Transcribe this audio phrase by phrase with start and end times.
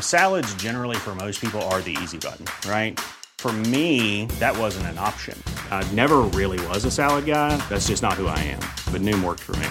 [0.00, 2.98] Salads, generally, for most people, are the easy button, right?
[3.38, 5.40] For me, that wasn't an option.
[5.70, 7.56] I never really was a salad guy.
[7.68, 8.58] That's just not who I am.
[8.90, 9.68] But Noom worked for me.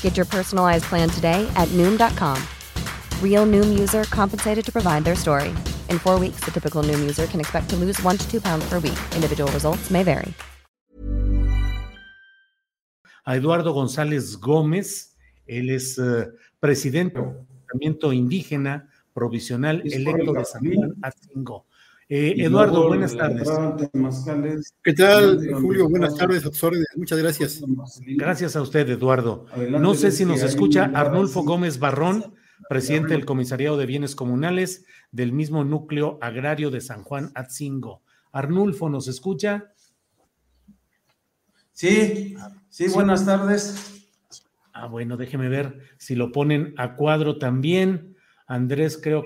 [0.00, 2.40] Get your personalized plan today at Noom.com.
[3.20, 5.48] Real Noom user compensated to provide their story.
[5.88, 8.64] In four weeks, the typical Noom user can expect to lose one to two pounds
[8.68, 8.98] per week.
[9.16, 10.32] Individual results may vary.
[13.24, 15.14] A Eduardo González Gómez,
[15.46, 16.26] él es uh,
[16.58, 21.66] presidente del movimiento indígena provisional electo de San Juan Atzingo.
[22.08, 23.48] Eh, Eduardo, buenas tardes.
[24.82, 25.88] ¿Qué tal, Julio?
[25.88, 26.44] Buenas tardes,
[26.96, 27.64] Muchas gracias.
[28.06, 29.46] Gracias a usted, Eduardo.
[29.70, 32.34] No sé si nos escucha Arnulfo Gómez Barrón,
[32.68, 38.02] presidente del Comisariado de Bienes Comunales del mismo núcleo agrario de San Juan Atzingo.
[38.32, 39.72] Arnulfo, ¿nos escucha?
[41.72, 42.36] Sí,
[42.68, 44.06] sí, buenas tardes.
[44.72, 48.11] Ah, bueno, déjeme ver si lo ponen a cuadro también.
[48.52, 49.24] Andrés, creo,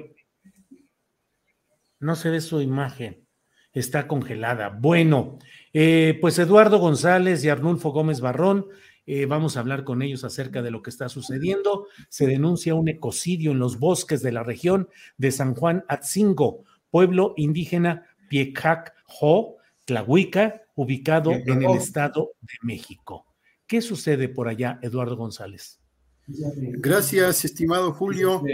[1.99, 3.27] no se ve su imagen,
[3.73, 4.69] está congelada.
[4.69, 5.41] Bueno,
[5.73, 8.67] eh, pues Eduardo González y Arnulfo Gómez Barrón,
[9.05, 11.89] eh, vamos a hablar con ellos acerca de lo que está sucediendo.
[12.09, 17.35] Se denuncia un ecocidio en los bosques de la región de San Juan Atzingo, pueblo
[17.37, 23.27] indígena Piecac-Ho, Tlahuica, ubicado en el Estado de México.
[23.67, 25.81] ¿Qué sucede por allá, Eduardo González?
[26.29, 28.45] Gracias, estimado Julio.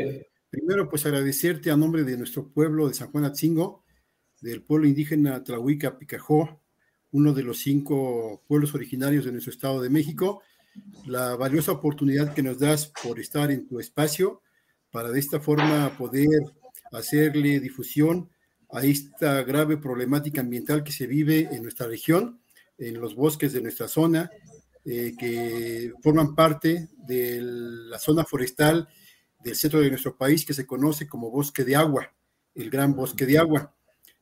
[0.52, 3.84] Primero, pues agradecerte a nombre de nuestro pueblo de San Juan Atzingo,
[4.42, 6.60] del pueblo indígena Tlahuica Picajó,
[7.10, 10.42] uno de los cinco pueblos originarios de nuestro Estado de México,
[11.06, 14.42] la valiosa oportunidad que nos das por estar en tu espacio
[14.90, 16.28] para de esta forma poder
[16.92, 18.28] hacerle difusión
[18.72, 22.42] a esta grave problemática ambiental que se vive en nuestra región,
[22.76, 24.30] en los bosques de nuestra zona,
[24.84, 28.86] eh, que forman parte de la zona forestal
[29.42, 32.12] del centro de nuestro país que se conoce como bosque de agua,
[32.54, 33.75] el gran bosque de agua.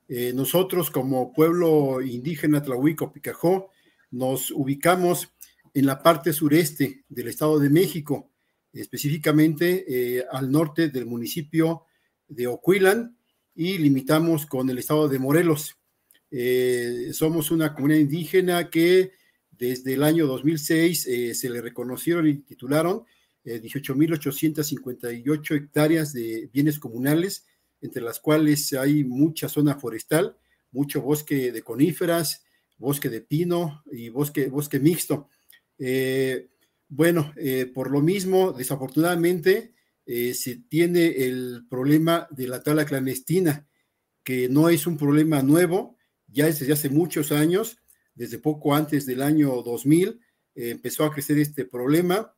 [0.09, 3.71] Eh, nosotros como pueblo indígena Tlahuico Picajó
[4.11, 5.33] nos ubicamos
[5.73, 8.31] en la parte sureste del Estado de México,
[8.73, 11.85] específicamente eh, al norte del municipio
[12.27, 13.17] de Ocuilan
[13.55, 15.77] y limitamos con el Estado de Morelos.
[16.31, 19.13] Eh, somos una comunidad indígena que
[19.51, 21.03] desde el año 2006
[21.39, 23.05] se le reconocieron y titularon
[23.45, 27.47] 18.858 eh, hectáreas de bienes comunales,
[27.81, 30.37] entre las cuales hay mucha zona forestal,
[30.71, 32.45] mucho bosque de coníferas,
[32.77, 35.29] bosque de pino y bosque, bosque mixto.
[35.79, 36.51] Eh,
[36.89, 39.75] bueno, eh, por lo mismo, desafortunadamente,
[40.07, 43.69] se tiene el problema de la tala clandestina,
[44.25, 45.97] que no es un problema nuevo,
[46.27, 47.79] ya desde hace muchos años,
[48.17, 50.19] desde poco antes del año 2000,
[50.57, 52.35] empezó a crecer este problema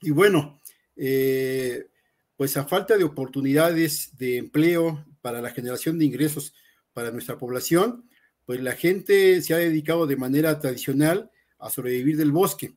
[0.00, 0.60] y bueno,
[0.96, 1.88] eh,
[2.36, 6.54] pues a falta de oportunidades de empleo para la generación de ingresos
[6.92, 8.08] para nuestra población,
[8.46, 12.76] pues la gente se ha dedicado de manera tradicional a sobrevivir del bosque,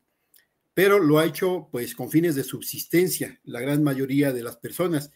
[0.73, 5.11] pero lo ha hecho pues con fines de subsistencia, la gran mayoría de las personas.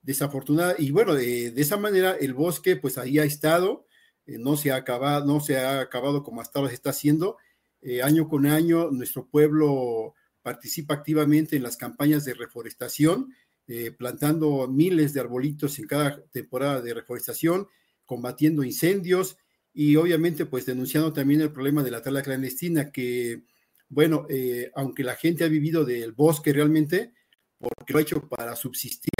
[0.00, 3.86] Desafortunada, y bueno, de, esa manera el bosque pues ahí ha estado,
[4.26, 7.36] eh, no se ha acabado, no se ha acabado como hasta ahora se está haciendo.
[7.80, 13.34] Eh, año con año nuestro pueblo participa activamente en las campañas de reforestación,
[13.68, 17.68] eh, plantando miles de arbolitos en cada temporada de reforestación,
[18.04, 19.36] combatiendo incendios
[19.72, 23.44] y obviamente pues denunciando también el problema de la tala clandestina que,
[23.88, 27.12] bueno, eh, aunque la gente ha vivido del bosque realmente,
[27.58, 29.12] porque lo ha hecho para subsistir,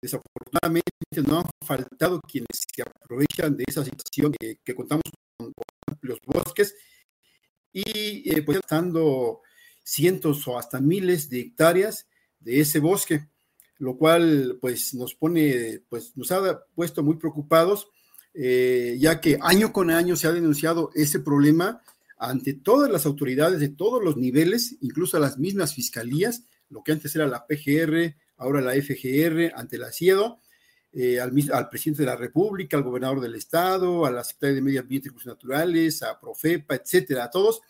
[0.00, 0.90] desafortunadamente
[1.26, 5.02] no han faltado quienes se aprovechan de esa situación que, contamos
[5.36, 5.52] con,
[5.88, 6.74] amplios bosques
[7.72, 9.42] y eh, pues estando
[9.86, 12.08] cientos o hasta miles de hectáreas
[12.40, 13.28] de ese bosque,
[13.78, 17.88] lo cual pues nos pone, pues nos ha puesto muy preocupados,
[18.34, 21.82] eh, ya que año con año se ha denunciado ese problema
[22.18, 26.92] ante todas las autoridades de todos los niveles, incluso a las mismas fiscalías, lo que
[26.92, 30.40] antes era la PGR, ahora la FGR, ante la CIEDO,
[30.92, 34.62] eh, al, al, presidente de la República, al gobernador del Estado, a la Secretaría de
[34.62, 37.60] Medio Ambiente y Recursos Naturales, a Profepa, etcétera, a todos,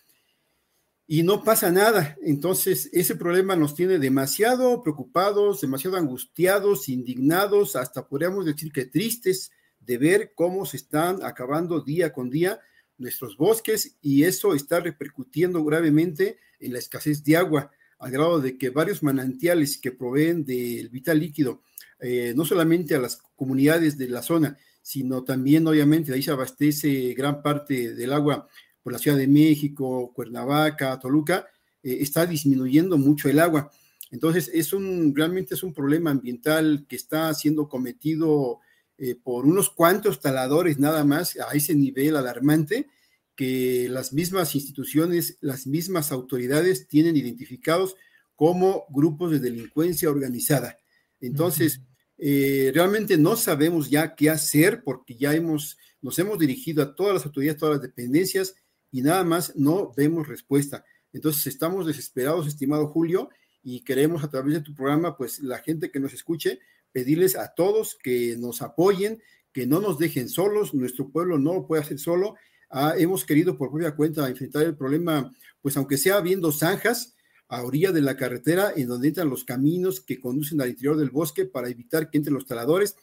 [1.06, 2.16] y no pasa nada.
[2.22, 9.52] Entonces, ese problema nos tiene demasiado preocupados, demasiado angustiados, indignados, hasta podríamos decir que tristes
[9.78, 12.60] de ver cómo se están acabando día con día
[12.98, 18.58] nuestros bosques y eso está repercutiendo gravemente en la escasez de agua, al grado de
[18.58, 21.62] que varios manantiales que proveen del vital líquido,
[22.00, 26.30] eh, no solamente a las comunidades de la zona, sino también obviamente de ahí se
[26.30, 28.48] abastece gran parte del agua
[28.86, 31.48] por la Ciudad de México, Cuernavaca, Toluca,
[31.82, 33.68] eh, está disminuyendo mucho el agua.
[34.12, 38.60] Entonces, es un, realmente es un problema ambiental que está siendo cometido
[38.96, 42.88] eh, por unos cuantos taladores nada más a ese nivel alarmante
[43.34, 47.96] que las mismas instituciones, las mismas autoridades tienen identificados
[48.36, 50.78] como grupos de delincuencia organizada.
[51.20, 51.80] Entonces,
[52.18, 57.14] eh, realmente no sabemos ya qué hacer porque ya hemos, nos hemos dirigido a todas
[57.14, 58.54] las autoridades, todas las dependencias
[58.90, 60.84] y nada más no vemos respuesta.
[61.12, 63.30] Entonces, estamos desesperados, estimado Julio,
[63.62, 66.60] y queremos a través de tu programa, pues la gente que nos escuche,
[66.92, 69.22] pedirles a todos que nos apoyen,
[69.52, 72.36] que no nos dejen solos, nuestro pueblo no lo puede hacer solo.
[72.70, 77.16] Ah, hemos querido por propia cuenta enfrentar el problema, pues aunque sea viendo zanjas,
[77.48, 81.10] a orilla de la carretera en donde entran los caminos que conducen al interior del
[81.10, 82.96] bosque para evitar que entren los taladores,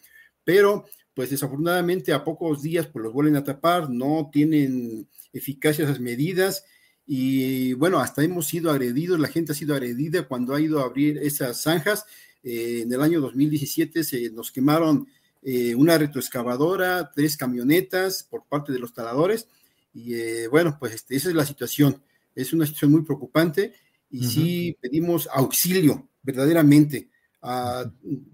[0.43, 5.99] pero pues desafortunadamente a pocos días pues los vuelven a tapar, no tienen eficacia esas
[5.99, 6.65] medidas
[7.05, 10.85] y bueno, hasta hemos sido agredidos, la gente ha sido agredida cuando ha ido a
[10.85, 12.05] abrir esas zanjas.
[12.43, 15.07] Eh, en el año 2017 se nos quemaron
[15.41, 19.47] eh, una retroexcavadora, tres camionetas por parte de los taladores
[19.93, 22.01] y eh, bueno, pues este, esa es la situación.
[22.35, 23.73] Es una situación muy preocupante
[24.09, 27.09] y sí pedimos auxilio verdaderamente
[27.41, 27.91] a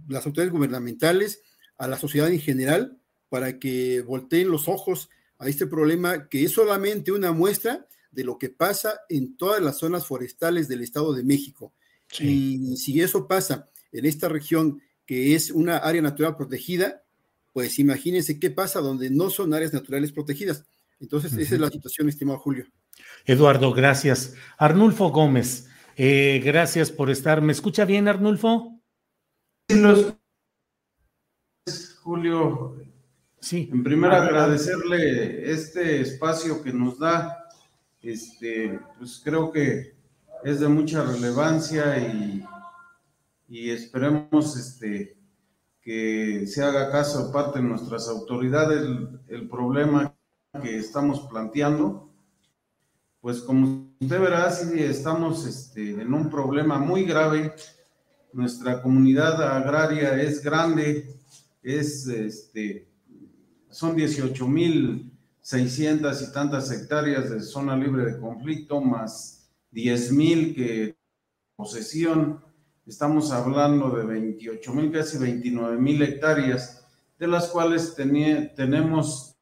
[0.07, 1.41] las autoridades gubernamentales,
[1.79, 2.99] a la sociedad en general,
[3.29, 5.09] para que volteen los ojos
[5.39, 9.77] a este problema que es solamente una muestra de lo que pasa en todas las
[9.77, 11.73] zonas forestales del Estado de México.
[12.19, 17.03] Y si eso pasa en esta región que es una área natural protegida,
[17.53, 20.65] pues imagínense qué pasa donde no son áreas naturales protegidas.
[20.99, 22.65] Entonces, esa es la situación, estimado Julio.
[23.25, 24.33] Eduardo, gracias.
[24.57, 27.41] Arnulfo Gómez, eh, gracias por estar.
[27.41, 28.81] ¿Me escucha bien, Arnulfo?
[29.69, 29.81] Sí,
[32.03, 32.75] Julio.
[33.39, 33.69] Sí.
[33.71, 37.45] En primer agradecerle este espacio que nos da.
[38.01, 39.93] Este, pues creo que
[40.43, 42.45] es de mucha relevancia y,
[43.49, 45.17] y esperemos este,
[45.81, 50.15] que se haga caso parte de nuestras autoridades el, el problema
[50.61, 52.09] que estamos planteando
[53.21, 57.53] pues como usted verá, sí estamos este, en un problema muy grave.
[58.31, 61.18] Nuestra comunidad agraria es grande,
[61.61, 62.87] es, este,
[63.69, 70.97] son 18.600 y tantas hectáreas de zona libre de conflicto, más 10.000 que
[71.55, 72.43] posesión.
[72.85, 76.85] Estamos hablando de 28.000, casi 29.000 hectáreas,
[77.19, 79.35] de las cuales tenemos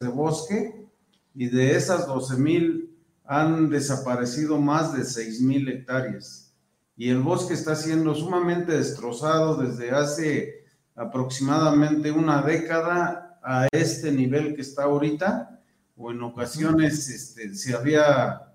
[0.00, 0.86] de bosque
[1.34, 6.54] y de esas 12 mil han desaparecido más de 6 mil hectáreas.
[6.96, 10.57] Y el bosque está siendo sumamente destrozado desde hace
[10.98, 15.60] aproximadamente una década a este nivel que está ahorita,
[15.96, 18.52] o en ocasiones este, se, había,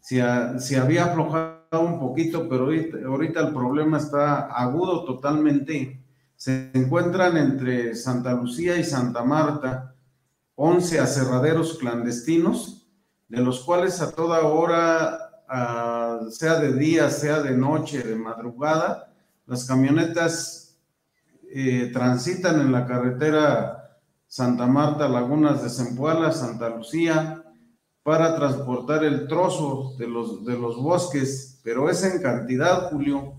[0.00, 6.02] se, había aflojado un poquito, pero ahorita, ahorita el problema está agudo totalmente.
[6.36, 9.94] Se encuentran entre Santa Lucía y Santa Marta,
[10.56, 12.86] 11 aserraderos clandestinos,
[13.28, 15.18] de los cuales a toda hora,
[16.30, 19.12] sea de día, sea de noche, de madrugada,
[19.46, 20.57] las camionetas
[21.60, 23.98] eh, transitan en la carretera
[24.28, 27.42] Santa Marta, Lagunas de Zempoala, Santa Lucía,
[28.04, 33.34] para transportar el trozo de los, de los bosques, pero es en cantidad, Julio.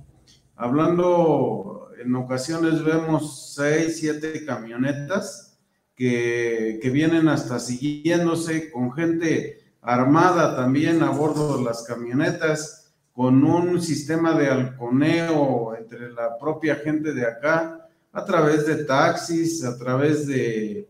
[0.58, 5.58] Hablando, en ocasiones vemos seis, siete camionetas
[5.96, 13.82] que, vienen hasta siguiéndose con gente armada también a bordo de las camionetas, con un
[13.82, 17.79] sistema de halconeo entre la propia gente de acá,
[18.12, 20.88] a través de taxis, a través de,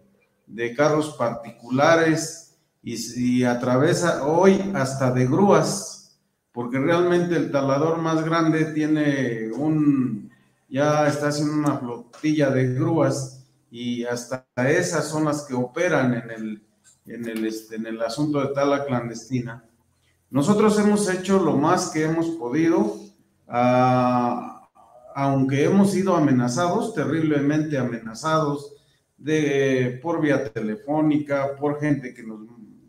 [0.75, 6.19] carros particulares y, a través hoy hasta de grúas,
[6.51, 10.31] porque realmente el talador más grande tiene un,
[10.67, 16.31] ya está haciendo una flotilla de grúas y hasta esas son las que operan en
[16.31, 16.67] el,
[17.05, 19.63] en el, este, en el asunto de tala clandestina.
[20.29, 22.95] Nosotros hemos hecho lo más que hemos podido,
[23.47, 24.58] ah,
[25.21, 28.73] aunque hemos sido amenazados, terriblemente amenazados,
[30.01, 32.39] por vía telefónica, por gente que nos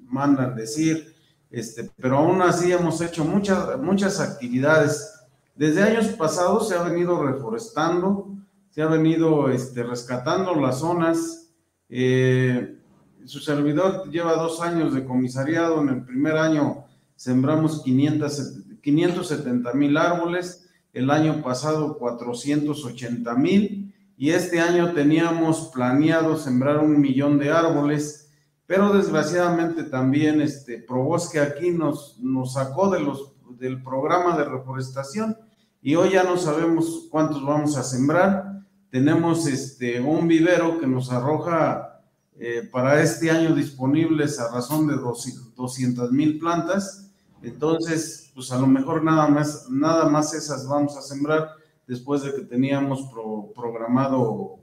[0.07, 1.13] mandan decir,
[1.51, 5.13] este, pero aún así hemos hecho muchas, muchas actividades.
[5.57, 8.29] Desde años pasados se ha venido reforestando,
[8.71, 11.51] se ha venido este, rescatando las zonas.
[11.89, 12.77] Eh,
[13.25, 15.83] su servidor lleva dos años de comisariado.
[15.83, 16.85] En el primer año
[17.17, 26.37] sembramos 500, 570 mil árboles, el año pasado 480 mil y este año teníamos planeado
[26.37, 28.31] sembrar un millón de árboles,
[28.67, 35.37] pero desgraciadamente también este Probosque aquí nos, nos sacó de los, del programa de reforestación
[35.83, 38.63] y hoy ya no sabemos cuántos vamos a sembrar.
[38.91, 42.03] Tenemos este, un vivero que nos arroja
[42.39, 47.11] eh, para este año disponibles a razón de 200 mil plantas.
[47.43, 51.51] Entonces, pues a lo mejor nada más, nada más esas vamos a sembrar
[51.87, 53.07] después de que teníamos
[53.55, 54.59] programado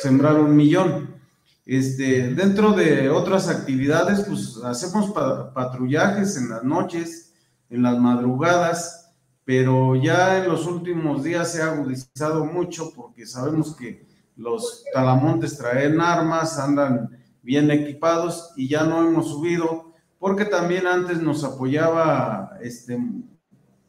[0.00, 1.14] sembrar un millón.
[1.66, 5.12] Este, dentro de otras actividades, pues hacemos
[5.54, 7.34] patrullajes en las noches,
[7.68, 9.12] en las madrugadas,
[9.44, 15.58] pero ya en los últimos días se ha agudizado mucho porque sabemos que los talamontes
[15.58, 17.10] traen armas, andan
[17.42, 19.87] bien equipados y ya no hemos subido
[20.18, 22.98] porque también antes nos apoyaba este,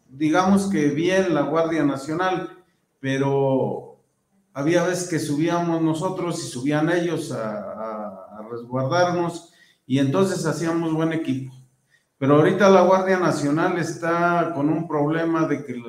[0.10, 2.58] digamos que bien la Guardia Nacional,
[3.00, 3.98] pero
[4.54, 8.16] había veces que subíamos nosotros y subían ellos a,
[8.50, 9.54] resguardarnos
[9.86, 11.54] y entonces hacíamos buen equipo.
[12.18, 15.80] Pero ahorita la Guardia Nacional está con un problema de que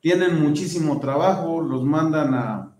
[0.00, 2.76] tienen muchísimo trabajo, los mandan a,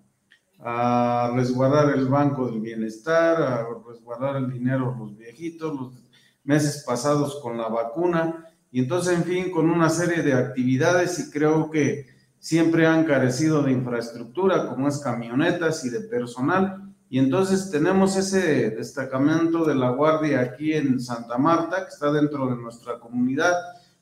[0.59, 6.04] a resguardar el Banco del Bienestar, a resguardar el dinero los viejitos, los
[6.45, 11.31] meses pasados con la vacuna, y entonces, en fin, con una serie de actividades y
[11.31, 12.07] creo que
[12.41, 16.93] siempre han carecido de infraestructura, como es camionetas y de personal.
[17.09, 22.49] Y entonces tenemos ese destacamento de la Guardia aquí en Santa Marta, que está dentro
[22.49, 23.55] de nuestra comunidad,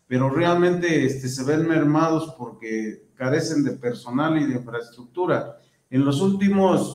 [0.07, 5.59] pero realmente este, se ven mermados porque carecen de personal y de infraestructura.
[5.91, 6.95] En los últimos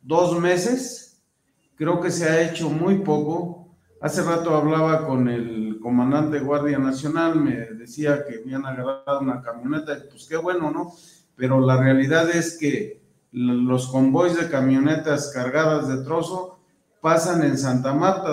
[0.00, 1.22] Dos meses,
[1.76, 3.68] creo que se ha hecho muy poco.
[4.00, 9.42] Hace rato hablaba con el comandante de Guardia Nacional, me decía que habían agarrado una
[9.42, 10.92] camioneta, pues qué bueno, ¿no?
[11.36, 13.00] Pero la realidad es que
[13.32, 16.58] los convoys de camionetas cargadas de trozo
[17.00, 18.30] pasan en Santa Marta,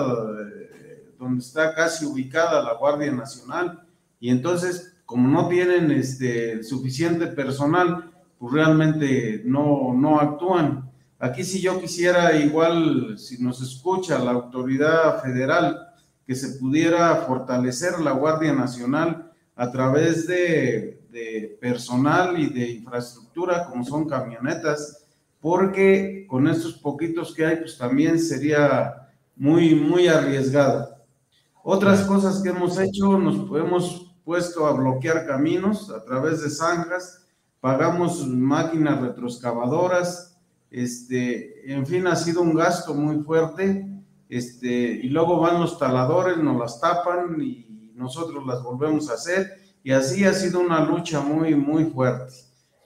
[1.18, 3.82] donde está casi ubicada la Guardia Nacional,
[4.20, 10.87] y entonces, como no tienen este, suficiente personal, pues realmente no, no actúan.
[11.20, 15.88] Aquí si yo quisiera igual, si nos escucha la autoridad federal,
[16.24, 20.94] que se pudiera fortalecer la Guardia Nacional a través de,
[21.60, 25.06] personal y de infraestructura, como son camionetas,
[25.40, 30.96] porque con estos poquitos que hay, pues también sería muy, muy arriesgado.
[31.64, 37.26] Otras cosas que hemos hecho, nos hemos puesto a bloquear caminos a través de zanjas,
[37.60, 40.37] pagamos máquinas retroexcavadoras,
[40.70, 43.86] este, en fin, ha sido un gasto muy fuerte.
[44.28, 49.50] Este, y luego van los taladores, nos las tapan y nosotros las volvemos a hacer.
[49.82, 52.34] Y así ha sido una lucha muy, muy fuerte.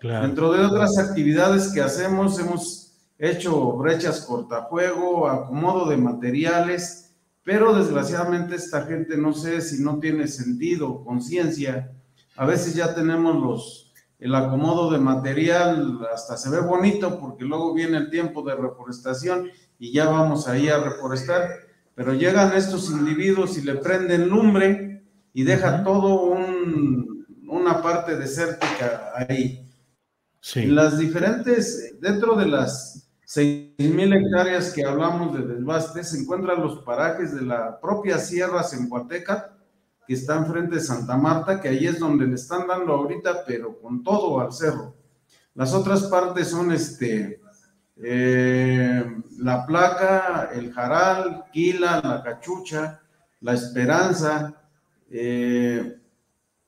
[0.01, 8.57] Dentro de otras actividades que hacemos, hemos hecho brechas cortafuego, acomodo de materiales, pero desgraciadamente
[8.57, 11.93] esta gente no sé si no tiene sentido, conciencia.
[12.37, 13.92] A veces ya tenemos los
[14.23, 19.51] el acomodo de material hasta se ve bonito porque luego viene el tiempo de reforestación
[19.81, 21.49] y ya vamos ahí a reforestar,
[21.97, 25.03] pero llegan estos individuos y le prenden lumbre
[25.33, 29.69] y deja todo un, una parte desértica ahí.
[30.41, 30.67] Sí.
[30.67, 37.35] Las diferentes, dentro de las 6.000 hectáreas que hablamos de desbaste, se encuentran los parajes
[37.35, 39.57] de la propia Sierra Zempoateca,
[40.07, 43.79] que está enfrente de Santa Marta, que ahí es donde le están dando ahorita, pero
[43.81, 44.95] con todo al cerro.
[45.55, 47.41] Las otras partes son este,
[48.03, 49.05] eh,
[49.39, 53.01] la placa, el jaral, Quila, la cachucha,
[53.41, 54.55] la esperanza,
[55.11, 55.99] eh,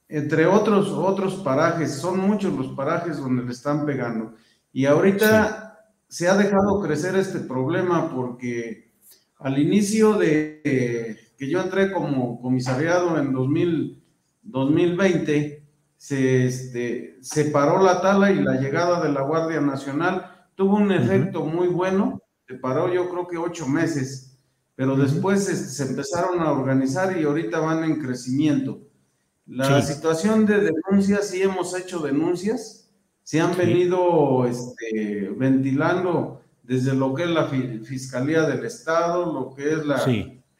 [0.08, 4.34] entre otros, otros parajes, son muchos los parajes donde le están pegando.
[4.72, 8.92] Y ahorita se ha dejado crecer este problema porque
[9.38, 15.64] al inicio de que yo entré como comisariado en 2020,
[15.96, 20.92] se, este, se paró la tala y la llegada de la Guardia Nacional tuvo un
[20.92, 24.38] efecto muy bueno, se paró yo creo que ocho meses,
[24.76, 28.80] pero después se empezaron a organizar y ahorita van en crecimiento.
[29.46, 32.90] La situación de denuncias, sí hemos hecho denuncias,
[33.22, 39.72] se han venido este, ventilando desde lo que es la Fiscalía del Estado, lo que
[39.72, 39.98] es la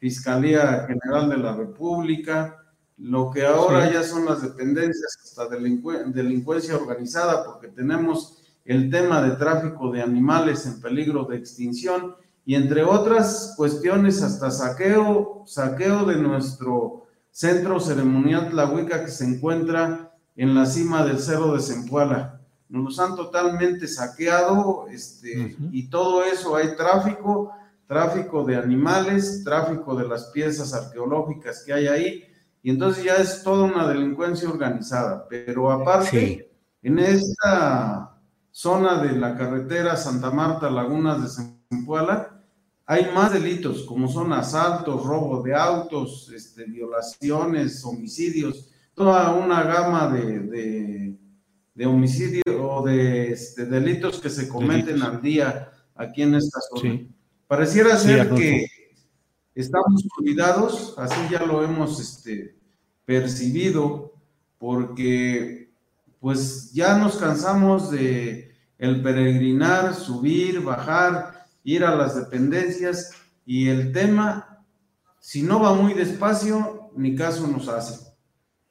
[0.05, 2.63] Fiscalía General de la República,
[2.99, 9.35] lo que ahora ya son las dependencias hasta delincuencia organizada, porque tenemos el tema de
[9.35, 12.13] tráfico de animales en peligro de extinción
[12.45, 20.11] y entre otras cuestiones hasta saqueo, saqueo de nuestro centro ceremonial Tlahuica que se encuentra
[20.35, 22.41] en la cima del cerro de Zempoala.
[22.69, 27.51] Nos los han totalmente saqueado este, y todo eso hay tráfico,
[27.87, 32.23] tráfico de animales, tráfico de las piezas arqueológicas que hay ahí
[32.65, 35.27] y entonces ya es toda una delincuencia organizada.
[35.29, 36.51] Pero aparte,
[36.81, 42.41] en esta zona de la carretera Santa Marta, Lagunas de Zempoala,
[42.87, 50.07] hay más delitos, como son asaltos, robo de autos, este, violaciones, homicidios, toda una gama
[50.07, 51.17] de,
[51.75, 56.99] de, homicidios o de este, delitos que se cometen al día aquí en esta zona.
[57.47, 58.65] Pareciera ser que
[59.53, 62.55] estamos cuidados, así ya lo hemos este,
[63.05, 64.13] percibido,
[64.57, 65.69] porque
[66.19, 73.11] pues ya nos cansamos de el peregrinar, subir, bajar, ir a las dependencias
[73.45, 74.63] y el tema,
[75.19, 78.11] si no va muy despacio, ni caso nos hace.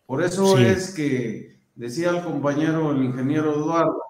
[0.06, 4.02] Por eso es que decía el compañero, el ingeniero Eduardo,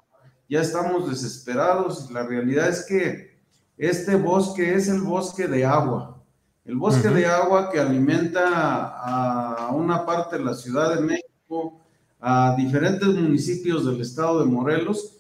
[0.48, 2.10] ya estamos desesperados.
[2.10, 3.33] La realidad es que
[3.76, 6.22] este bosque es el bosque de agua.
[6.64, 8.94] El bosque de agua que alimenta
[9.66, 11.80] a una parte de la Ciudad de México,
[12.20, 15.14] a diferentes municipios del estado de Morelos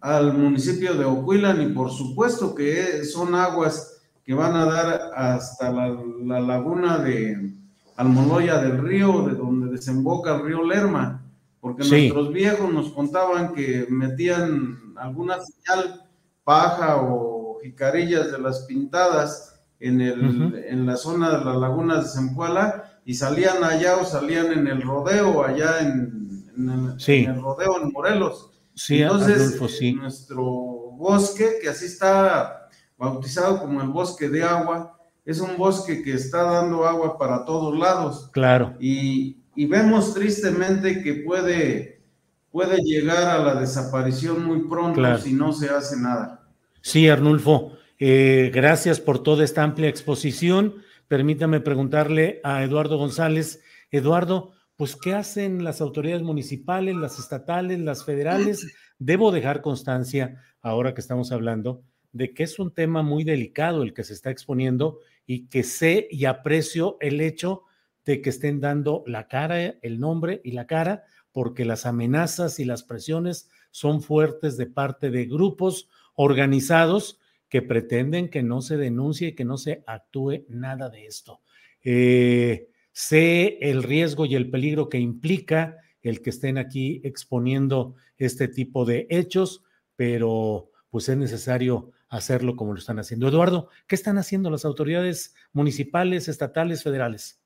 [0.00, 5.72] al municipio de Ocuilan y por supuesto que son aguas que van a dar hasta
[5.72, 7.54] la, laguna de
[7.96, 11.22] Almoloya del Río, de donde desemboca el río Lerma,
[11.60, 16.04] porque nuestros viejos nos contaban que metían alguna señal
[16.44, 22.20] paja o jicarillas de las pintadas en, el, en la zona de las lagunas de
[22.20, 27.92] Zempuala y salían allá o salían en el rodeo allá en, en el rodeo en
[27.92, 28.50] Morelos.
[28.74, 29.60] Sí, Entonces,
[29.96, 36.14] nuestro bosque, que así está bautizado como el bosque de agua, es un bosque que
[36.14, 38.30] está dando agua para todos lados.
[38.32, 38.76] Claro.
[38.80, 42.02] Y, vemos tristemente que puede,
[42.50, 46.47] puede llegar a la desaparición muy pronto si no se hace nada.
[46.80, 50.76] Sí, Arnulfo, eh, gracias por toda esta amplia exposición.
[51.08, 53.62] Permítame preguntarle a Eduardo González.
[53.90, 58.74] Eduardo, pues, ¿qué hacen las autoridades municipales, las estatales, las federales?
[58.98, 63.92] Debo dejar constancia, ahora que estamos hablando, de que es un tema muy delicado el
[63.92, 67.64] que se está exponiendo y que sé y aprecio el hecho
[68.04, 72.64] de que estén dando la cara, el nombre y la cara, porque las amenazas y
[72.64, 75.88] las presiones son fuertes de parte de grupos
[76.18, 81.40] organizados que pretenden que no se denuncie y que no se actúe nada de esto.
[81.82, 82.68] Eh,
[83.00, 88.84] Sé el riesgo y el peligro que implica el que estén aquí exponiendo este tipo
[88.84, 89.62] de hechos,
[89.94, 93.28] pero pues es necesario hacerlo como lo están haciendo.
[93.28, 97.40] Eduardo, ¿qué están haciendo las autoridades municipales, estatales, federales?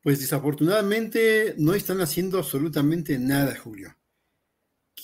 [0.00, 3.94] Pues desafortunadamente no están haciendo absolutamente nada, Julio.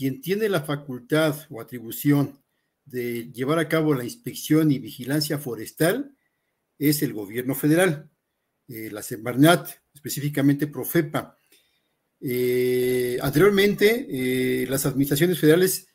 [0.01, 2.43] Quien tiene la facultad o atribución
[2.87, 6.17] de llevar a cabo la inspección y vigilancia forestal
[6.79, 8.09] es el gobierno federal.
[8.67, 11.37] Eh, la Semarnat, específicamente Profepa.
[12.19, 15.89] Eh, anteriormente, eh, las administraciones federales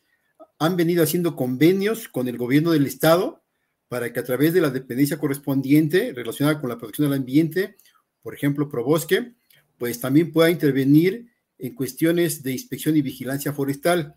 [0.60, 3.42] han venido haciendo convenios con el gobierno del estado
[3.88, 7.74] para que a través de la dependencia correspondiente relacionada con la protección del ambiente,
[8.22, 9.34] por ejemplo, Probosque,
[9.78, 11.26] pues también pueda intervenir
[11.58, 14.14] en cuestiones de inspección y vigilancia forestal.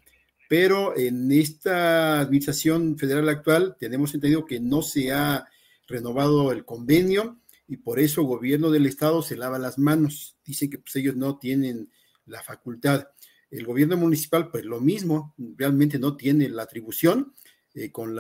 [0.50, 5.48] Pero en esta administración federal actual tenemos entendido que no se ha
[5.88, 10.38] renovado el convenio y por eso el gobierno del estado se lava las manos.
[10.44, 11.92] Dicen que pues, ellos no tienen
[12.26, 13.08] la facultad.
[13.52, 17.34] El gobierno municipal, pues lo mismo, realmente no tiene la atribución.
[17.76, 18.18] Eh, con,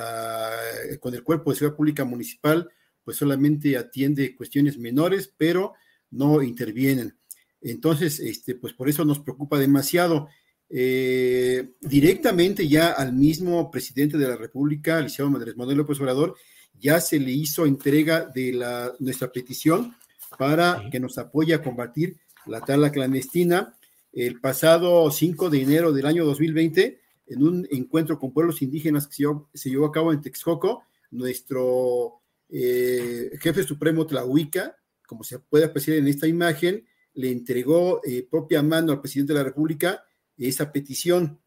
[0.99, 2.69] con el cuerpo de seguridad pública municipal,
[3.03, 5.73] pues solamente atiende cuestiones menores, pero
[6.12, 7.17] no intervienen.
[7.61, 10.27] Entonces, este, pues por eso nos preocupa demasiado.
[10.71, 16.35] Eh, directamente ya al mismo presidente de la República, Liceo Madres Manuel López Obrador,
[16.79, 19.95] ya se le hizo entrega de la, nuestra petición
[20.37, 23.75] para que nos apoye a combatir la tala clandestina.
[24.13, 29.25] El pasado 5 de enero del año 2020, en un encuentro con pueblos indígenas que
[29.53, 35.97] se llevó, a cabo en Texcoco, nuestro eh, jefe supremo Tlahuica, como se puede apreciar
[35.97, 36.85] en esta imagen,
[37.19, 40.05] le entregó eh, propia mano al presidente de la República
[40.38, 41.38] esa petición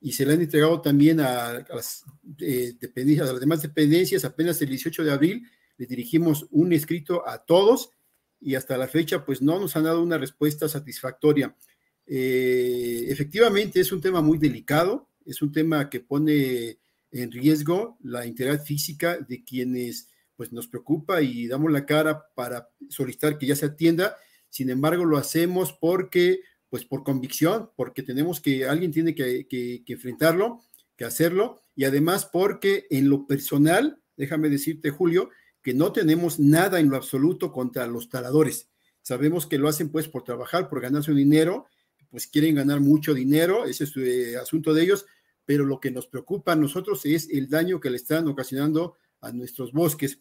[0.00, 2.04] y se le han entregado también a, las,
[2.38, 4.24] eh, dependencias, a las demás dependencias.
[4.24, 5.42] Apenas el 18 de abril
[5.76, 7.90] le dirigimos un escrito a todos
[8.40, 11.56] y hasta la fecha pues no nos han dado una respuesta satisfactoria.
[12.06, 16.78] Eh, efectivamente es un tema muy delicado, es un tema que pone
[17.10, 22.70] en riesgo la integridad física de quienes pues nos preocupa y damos la cara para
[22.88, 24.16] solicitar que ya se atienda.
[24.50, 30.60] Sin embargo, lo hacemos porque pues por convicción, porque tenemos que, alguien tiene que, enfrentarlo,
[30.96, 35.30] que hacerlo, y además porque en lo personal, déjame decirte, Julio,
[35.62, 38.68] que no tenemos nada en lo absoluto contra los taladores.
[39.02, 41.66] Sabemos que lo hacen pues por trabajar, por ganar su dinero,
[42.10, 45.06] pues quieren ganar mucho dinero, ese es su eh, asunto de ellos,
[45.44, 49.32] pero lo que nos preocupa a nosotros es el daño que le están ocasionando a
[49.32, 50.20] nuestros bosques.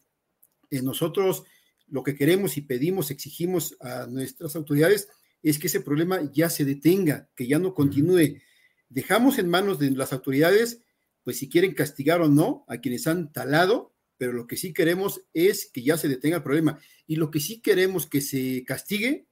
[0.70, 1.44] Nosotros
[1.88, 5.08] lo que queremos y pedimos, exigimos a nuestras autoridades
[5.42, 8.42] es que ese problema ya se detenga, que ya no continúe.
[8.90, 10.82] Dejamos en manos de las autoridades,
[11.24, 15.22] pues si quieren castigar o no a quienes han talado, pero lo que sí queremos
[15.34, 16.80] es que ya se detenga el problema.
[17.06, 19.28] Y lo que sí queremos que se castigue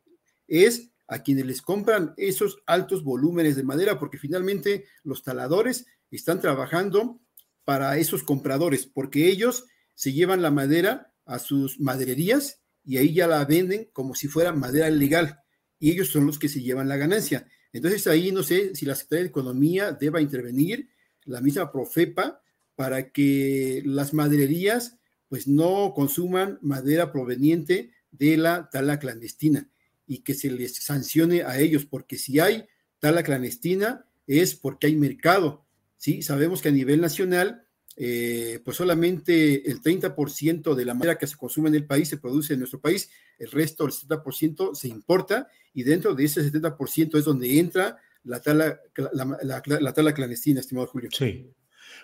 [0.48, 6.40] es a quienes les compran esos altos volúmenes de madera, porque finalmente los taladores están
[6.40, 7.20] trabajando
[7.64, 9.66] para esos compradores, porque ellos
[9.96, 14.54] se llevan la madera a sus madererías y ahí ya la venden como si fuera
[14.54, 15.40] madera legal
[15.80, 17.48] y ellos son los que se llevan la ganancia.
[17.74, 20.90] Entonces ahí no sé si la Secretaría de Economía deba intervenir,
[21.26, 22.42] la misma Profepa,
[22.76, 29.70] para que las madererías pues no consuman madera proveniente de la tala clandestina
[30.08, 32.68] y que se les sancione a ellos, porque si hay
[33.00, 35.66] tala clandestina es porque hay mercado,
[35.98, 36.22] ¿sí?
[36.22, 37.65] Sabemos que a nivel nacional
[37.98, 42.18] eh, pues solamente el 30% de la madera que se consume en el país se
[42.18, 47.18] produce en nuestro país, el resto, el 70%, se importa y dentro de ese 70%
[47.18, 48.80] es donde entra la tala,
[49.14, 51.10] la, tala clandestina, estimado Julio.
[51.12, 51.52] Sí,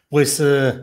[0.07, 0.73] pues eh,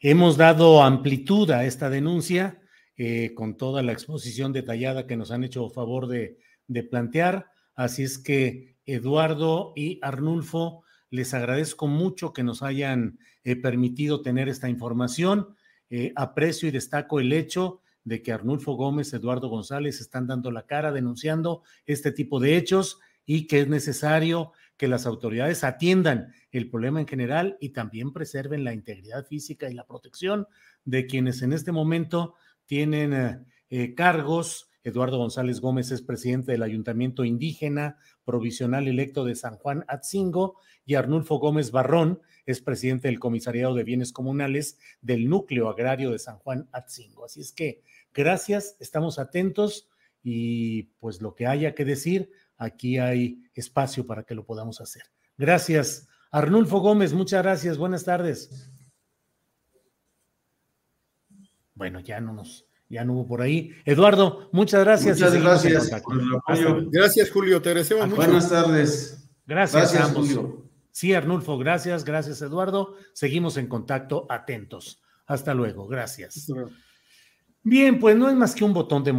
[0.00, 2.60] hemos dado amplitud a esta denuncia
[2.96, 8.02] eh, con toda la exposición detallada que nos han hecho favor de, de plantear, así
[8.02, 13.18] es que Eduardo y Arnulfo, les agradezco mucho que nos hayan
[13.62, 15.54] permitido tener esta información.
[15.90, 20.66] Eh, aprecio y destaco el hecho de que Arnulfo Gómez, Eduardo González están dando la
[20.66, 26.70] cara denunciando este tipo de hechos y que es necesario que las autoridades atiendan el
[26.70, 30.46] problema en general y también preserven la integridad física y la protección
[30.84, 33.38] de quienes en este momento tienen eh,
[33.70, 34.70] eh, cargos.
[34.84, 40.94] Eduardo González Gómez es presidente del Ayuntamiento Indígena Provisional Electo de San Juan Atzingo y
[40.94, 46.38] Arnulfo Gómez Barrón es presidente del Comisariado de Bienes Comunales del Núcleo Agrario de San
[46.38, 47.24] Juan Atzingo.
[47.24, 47.82] Así es que
[48.12, 49.88] gracias, estamos atentos
[50.22, 55.02] y pues lo que haya que decir, aquí hay espacio para que lo podamos hacer.
[55.36, 56.08] Gracias.
[56.30, 57.78] Arnulfo Gómez, muchas gracias.
[57.78, 58.70] Buenas tardes.
[61.74, 63.72] Bueno, ya no nos, ya no hubo por ahí.
[63.84, 65.18] Eduardo, muchas gracias.
[65.18, 65.90] Muchas gracias
[66.90, 67.62] Gracias, Julio.
[67.62, 68.16] Te agradecemos mucho.
[68.16, 69.30] Buenas tardes.
[69.46, 70.26] Gracias, a ambos.
[70.26, 70.67] Julio.
[70.98, 72.96] Sí, Arnulfo, gracias, gracias Eduardo.
[73.14, 75.00] Seguimos en contacto, atentos.
[75.28, 76.48] Hasta luego, gracias.
[77.62, 79.12] Bien, pues no es más que un botón de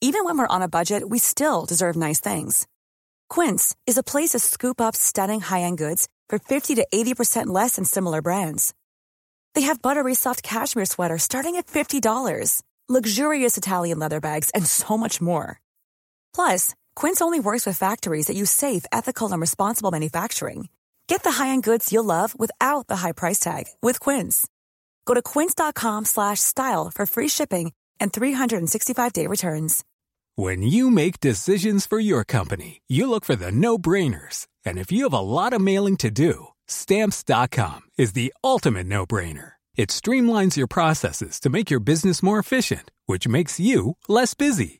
[0.00, 2.66] Even when we're on a budget, we still deserve nice things.
[3.28, 7.76] Quince is a place to scoop up stunning high-end goods for 50 to 80% less
[7.76, 8.74] than similar brands.
[9.54, 14.98] They have buttery soft cashmere sweaters starting at $50, luxurious Italian leather bags, and so
[14.98, 15.60] much more.
[16.34, 20.68] Plus, Quince only works with factories that use safe, ethical, and responsible manufacturing.
[21.06, 24.46] Get the high-end goods you'll love without the high price tag with Quince.
[25.04, 29.84] Go to quince.com/style for free shipping and 365-day returns.
[30.36, 34.46] When you make decisions for your company, you look for the no-brainers.
[34.64, 39.52] And if you have a lot of mailing to do, stamps.com is the ultimate no-brainer.
[39.76, 44.79] It streamlines your processes to make your business more efficient, which makes you less busy.